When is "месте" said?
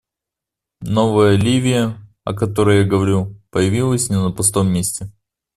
4.73-5.11